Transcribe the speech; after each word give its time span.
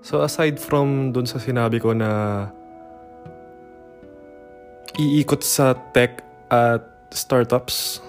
So 0.00 0.24
aside 0.24 0.56
from 0.56 1.12
dun 1.12 1.28
sa 1.28 1.36
sinabi 1.36 1.76
ko 1.76 1.92
na 1.92 2.48
iikot 4.96 5.44
sa 5.44 5.76
tech 5.92 6.24
at 6.48 6.84
startups 7.12 8.00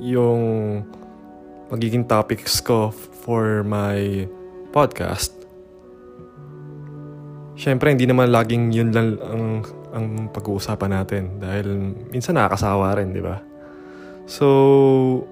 yung 0.00 0.80
magiging 1.68 2.08
topics 2.08 2.60
ko 2.64 2.88
for 3.24 3.60
my 3.64 4.24
podcast. 4.72 5.32
Siyempre, 7.58 7.90
hindi 7.90 8.06
naman 8.06 8.30
laging 8.30 8.70
yun 8.70 8.94
lang 8.94 9.18
ang, 9.18 9.44
ang 9.90 10.06
pag-uusapan 10.30 10.90
natin 10.94 11.22
dahil 11.42 11.66
minsan 12.08 12.38
nakakasawa 12.38 12.96
rin, 12.96 13.10
di 13.10 13.20
ba? 13.20 13.42
So, 14.30 15.26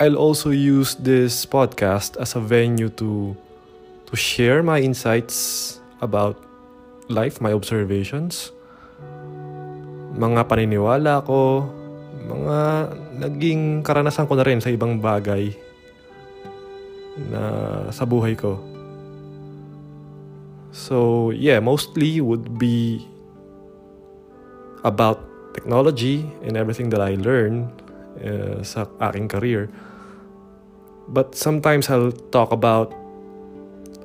I'll 0.00 0.16
also 0.16 0.50
use 0.50 0.96
this 0.96 1.44
podcast 1.44 2.16
as 2.16 2.32
a 2.34 2.40
venue 2.40 2.88
to 2.96 3.36
to 4.06 4.14
share 4.14 4.62
my 4.62 4.78
insights 4.78 5.78
about 6.00 6.38
life, 7.10 7.40
my 7.42 7.52
observations, 7.52 8.50
mga 10.16 10.46
paniniwala 10.46 11.22
ko, 11.26 11.66
mga 12.26 12.58
naging 13.22 13.82
karanasan 13.86 14.26
ko 14.26 14.34
na 14.34 14.46
rin 14.46 14.58
sa 14.58 14.70
ibang 14.70 14.98
bagay 14.98 15.54
na 17.30 17.42
sa 17.90 18.04
buhay 18.04 18.34
ko. 18.34 18.58
So, 20.76 21.30
yeah, 21.32 21.58
mostly 21.60 22.20
would 22.20 22.60
be 22.60 23.08
about 24.84 25.24
technology 25.56 26.28
and 26.44 26.56
everything 26.56 26.92
that 26.92 27.00
I 27.00 27.16
learn 27.16 27.72
uh, 28.20 28.60
sa 28.60 28.84
aking 29.00 29.32
career. 29.32 29.72
But 31.08 31.32
sometimes 31.32 31.88
I'll 31.88 32.12
talk 32.12 32.52
about 32.52 32.92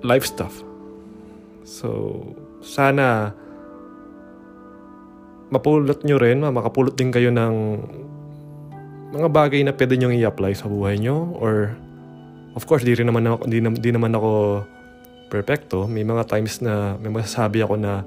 life 0.01 0.25
stuff. 0.25 0.61
So, 1.65 2.21
sana 2.61 3.33
mapulot 5.51 6.01
nyo 6.07 6.17
rin, 6.17 6.41
makapulot 6.41 6.95
din 6.95 7.11
kayo 7.11 7.29
ng 7.29 7.55
mga 9.11 9.27
bagay 9.27 9.61
na 9.67 9.75
pwede 9.75 9.99
nyo 9.99 10.09
i-apply 10.09 10.55
sa 10.55 10.71
buhay 10.71 10.95
nyo 10.97 11.35
or 11.35 11.75
of 12.55 12.63
course, 12.67 12.83
di 12.83 12.95
rin 12.95 13.07
naman 13.07 13.27
ako, 13.27 13.47
di, 13.47 13.59
di 13.59 13.91
naman 13.91 14.15
ako 14.15 14.63
perfecto. 15.27 15.87
May 15.87 16.03
mga 16.03 16.27
times 16.27 16.59
na 16.63 16.95
may 16.99 17.11
masasabi 17.11 17.63
ako 17.63 17.75
na 17.79 18.03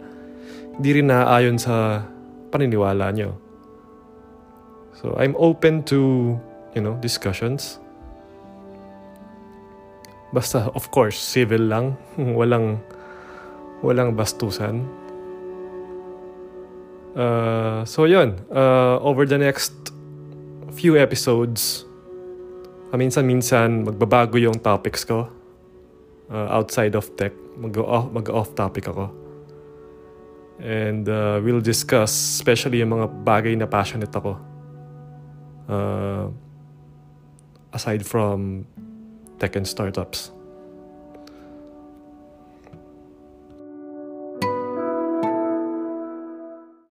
di 0.81 0.91
rin 1.01 1.09
naaayon 1.09 1.57
sa 1.61 2.05
paniniwala 2.49 3.13
nyo. 3.13 3.37
So, 4.97 5.13
I'm 5.21 5.37
open 5.37 5.85
to, 5.93 6.33
you 6.73 6.81
know, 6.81 6.97
discussions. 7.03 7.84
Basta, 10.35 10.67
of 10.75 10.91
course, 10.91 11.15
civil 11.15 11.71
lang. 11.71 11.95
walang, 12.39 12.83
walang 13.87 14.19
bastusan. 14.19 14.83
Uh, 17.15 17.87
so, 17.87 18.03
yun. 18.11 18.35
Uh, 18.51 18.99
over 18.99 19.23
the 19.23 19.39
next 19.39 19.71
few 20.75 20.99
episodes, 20.99 21.87
minsan-minsan 22.91 23.87
magbabago 23.87 24.39
yung 24.39 24.59
topics 24.59 25.07
ko 25.07 25.31
uh, 26.31 26.49
outside 26.51 26.95
of 26.95 27.07
tech. 27.15 27.33
Mag-off, 27.55 28.11
mag-off 28.11 28.55
topic 28.55 28.91
ako. 28.91 29.11
And 30.59 31.07
uh, 31.09 31.43
we'll 31.43 31.63
discuss 31.63 32.11
especially 32.11 32.83
yung 32.83 32.95
mga 32.95 33.07
bagay 33.27 33.55
na 33.59 33.67
passionate 33.67 34.15
ako. 34.15 34.39
Uh, 35.67 36.27
aside 37.75 38.07
from 38.07 38.67
tech 39.45 39.57
and 39.57 39.69
startups. 39.69 40.31